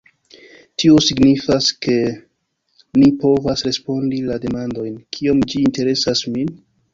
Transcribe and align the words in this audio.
Tio 0.83 1.01
signifas, 1.07 1.67
ke 1.85 1.97
ni 3.01 3.11
povas 3.25 3.63
respondi 3.67 4.23
la 4.31 4.39
demandojn: 4.47 4.97
"Kiom 5.19 5.45
ĝi 5.53 5.63
interesas 5.71 6.27
min? 6.39 6.53